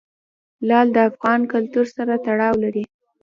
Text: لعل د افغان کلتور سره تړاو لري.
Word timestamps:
لعل 0.67 0.87
د 0.93 0.97
افغان 1.09 1.41
کلتور 1.53 1.85
سره 1.95 2.13
تړاو 2.25 2.53
لري. 2.63 2.83